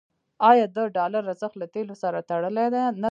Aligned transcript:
آیا 0.49 0.65
د 0.75 0.77
ډالر 0.97 1.23
ارزښت 1.31 1.55
له 1.61 1.67
تیلو 1.73 1.95
سره 2.03 2.25
تړلی 2.29 2.67
نه 2.73 2.81
دی؟ 2.93 3.01